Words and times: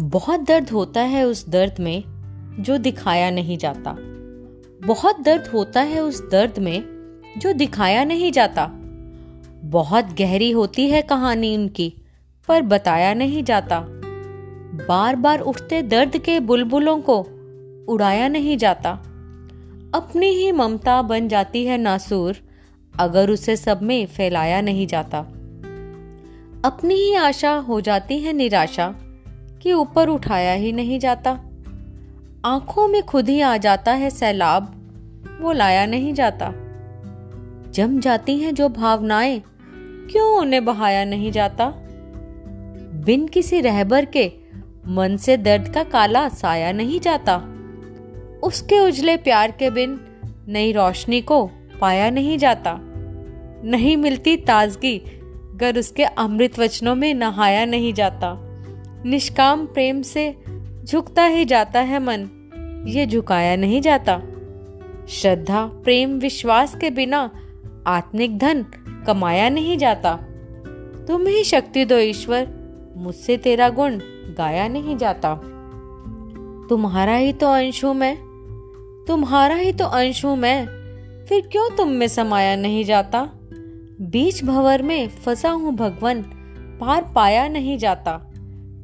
बहुत 0.00 0.40
दर्द 0.40 0.70
होता 0.70 1.00
है 1.00 1.24
उस 1.24 1.48
दर्द 1.48 1.74
में 1.80 2.04
जो 2.60 2.78
दिखाया 2.78 3.30
नहीं 3.30 3.58
जाता। 3.58 3.96
बहुत 4.86 5.20
दर्द 5.20 5.46
होता 5.46 5.80
है 5.80 6.00
उस 6.00 6.30
दर्द 6.30 6.58
में 6.58 6.84
जो 7.38 7.52
दिखाया 7.52 8.04
नहीं 8.04 8.32
जाता। 8.32 8.70
बहुत 9.64 10.04
गहरी 10.04 10.50
होती 10.50 10.90
है 10.90 11.02
कहानी 11.02 11.56
उनकी, 11.56 11.94
पर 12.48 12.62
बताया 12.62 13.14
नहीं 13.14 13.44
जाता। 13.44 13.84
बार 14.88 15.16
बार 15.16 15.40
उठते 15.40 15.82
दर्द 15.82 16.18
के 16.18 16.40
बुलबुलों 16.40 17.00
को 17.00 17.26
उड़ाया 17.92 18.28
नहीं 18.28 18.56
जाता। 18.56 18.90
अपनी 19.94 20.26
ही 20.26 20.52
ममता 20.52 21.02
बन 21.02 21.28
जाती 21.28 21.64
है 21.64 21.78
नासूर, 21.78 22.36
अगर 22.98 23.30
उसे 23.30 23.56
सब 23.56 23.82
में 23.82 24.06
फैलाया 24.06 24.60
नहीं 24.60 24.86
जाता। 24.86 25.18
अपनी 26.64 26.94
ही 26.94 27.14
आशा 27.14 27.52
हो 27.52 27.80
जाती 27.80 28.18
है 28.18 28.32
निराशा। 28.32 28.94
कि 29.64 29.72
ऊपर 29.72 30.08
उठाया 30.08 30.52
ही 30.52 30.72
नहीं 30.72 30.98
जाता। 30.98 31.30
आँखों 32.44 32.88
में 32.88 33.02
खुद 33.02 33.28
ही 33.28 33.40
आ 33.40 33.56
जाता 33.56 33.92
है 33.92 34.10
सैलाब, 34.10 34.80
वो 35.40 35.52
लाया 35.52 35.86
नहीं 35.86 36.14
जाता। 36.14 36.52
जम 37.70 38.00
जाती 38.00 38.38
हैं 38.38 38.54
जो 38.54 38.68
भावनाएँ, 38.68 39.42
क्यों 40.12 40.38
उन्हें 40.40 40.64
बहाया 40.64 41.04
नहीं 41.04 41.32
जाता? 41.32 41.72
बिन 43.04 43.28
किसी 43.28 43.60
रहबर 43.60 44.04
के 44.04 44.32
मन 44.88 45.16
से 45.16 45.36
दर्द 45.36 45.68
का 45.68 45.84
काला 45.84 46.28
साया 46.28 46.72
नहीं 46.72 47.00
जाता। 47.00 47.36
उसके 48.42 48.78
उजले 48.78 49.16
प्यार 49.16 49.50
के 49.50 49.70
बिन 49.70 50.00
नई 50.48 50.72
रोशनी 50.72 51.20
को 51.20 51.50
पाया 51.80 52.10
नहीं 52.10 52.38
जाता। 52.38 52.78
नहीं 53.64 53.96
मिलती 53.96 54.36
ताजगी, 54.36 55.02
गर 55.56 55.78
उसके 55.78 56.04
अमृत 56.04 56.58
वचनों 56.58 56.94
में 56.94 57.14
नहाया 57.14 57.64
नहीं 57.64 57.94
जाता। 57.94 58.43
निष्काम 59.06 59.66
प्रेम 59.66 60.02
से 60.02 60.36
झुकता 60.84 61.24
ही 61.24 61.44
जाता 61.44 61.80
है 61.80 61.98
मन। 61.98 62.28
ये 62.88 63.06
झुकाया 63.06 63.56
नहीं 63.56 63.80
जाता। 63.80 64.18
श्रद्धा, 65.08 65.66
प्रेम, 65.66 66.18
विश्वास 66.18 66.74
के 66.74 66.90
बिना 66.90 67.30
आत्मिक 67.86 68.38
धन 68.38 68.62
कमाया 69.06 69.48
नहीं 69.48 69.78
जाता। 69.78 70.16
तुम 71.08 71.26
ही 71.26 71.44
शक्ति 71.44 71.84
दो 71.84 71.98
ईश्वर, 71.98 72.48
मुझसे 72.96 73.36
तेरा 73.36 73.68
गुण 73.68 73.98
गाया 74.38 74.68
नहीं 74.68 74.96
जाता। 74.96 75.34
तुम्हारा 76.70 77.16
ही 77.16 77.32
तो 77.32 77.46
अंश 77.46 77.84
हूँ 77.84 77.94
मैं, 77.94 78.16
तुम्हारा 79.08 79.54
ही 79.54 79.72
तो 79.72 79.84
अंश 79.84 80.24
हूँ 80.24 80.36
मैं, 80.36 80.66
फिर 81.28 81.48
क्यों 81.52 81.70
तुम 81.76 81.88
में 81.88 82.08
समाया 82.08 82.56
नहीं 82.56 82.84
जाता? 82.84 83.30
बीच 84.00 84.44
भवर 84.44 84.82
में 84.82 85.08
फंसा 85.08 85.50
हूँ 85.50 85.74
भगवन, 85.74 86.22
पार 86.80 87.12
पाया 87.14 87.48
नहीं 87.48 87.78
जाता। 87.78 88.33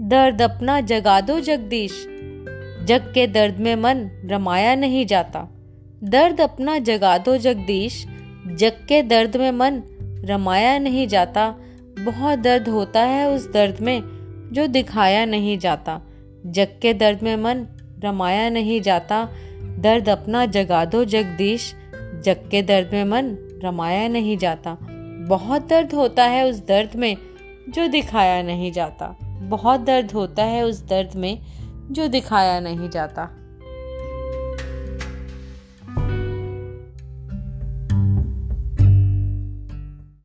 दर्द 0.00 0.42
अपना 0.42 0.80
जगा 0.80 1.20
दो 1.20 1.40
जगदीश। 1.40 2.06
जग 2.84 3.12
के 3.14 3.26
दर्द 3.26 3.56
में 3.56 3.76
मन 3.76 4.10
रमाया 4.30 4.74
नहीं 4.74 5.06
जाता। 5.06 5.48
दर्द 6.04 6.40
अपना 6.40 6.78
जगा 6.78 7.18
दो 7.18 7.36
जगदीश। 7.36 8.06
जग 8.46 8.72
के 8.88 9.02
दर्द 9.02 9.36
में 9.36 9.50
मन 9.50 9.82
रमाया 10.24 10.78
नहीं 10.78 11.08
जाता। 11.08 11.54
बहुत 11.98 12.38
दर्द 12.38 12.68
होता 12.68 13.00
है 13.00 13.30
उस 13.30 13.52
दर्द 13.52 13.80
में 13.80 14.02
जो 14.52 14.66
दिखाया 14.66 15.24
नहीं 15.24 15.58
जाता। 15.58 16.02
जग 16.46 16.68
के 16.82 16.94
दर्द 16.94 17.22
में 17.22 17.36
मन 17.36 17.66
रमाया 18.04 18.50
नहीं 18.50 18.80
जाता। 18.80 19.28
दर्द 19.62 20.08
अपना 20.08 20.46
जगा 20.46 20.84
दो 20.84 21.04
जगदीश। 21.04 21.74
जग 22.24 22.48
के 22.50 22.62
दर्द 22.62 22.90
में 22.92 23.04
मन 23.04 23.36
रमाया 23.64 24.08
नहीं 24.08 24.38
जाता। 24.38 24.76
बहुत 25.28 25.68
दर्द 25.68 25.94
होता 25.94 26.24
है 26.24 26.46
उस 26.46 26.66
दर्द 26.66 26.96
में 26.96 27.16
जो 27.68 27.86
दिखाया 27.86 28.42
नहीं 28.42 28.72
जाता। 28.72 29.27
बहुत 29.40 29.80
दर्द 29.80 30.12
होता 30.12 30.44
है 30.44 30.62
उस 30.62 30.86
दर्द 30.86 31.10
में 31.16 31.42
जो 31.90 32.08
दिखाया 32.08 32.60
नहीं 32.60 32.90
जाता। 32.90 33.28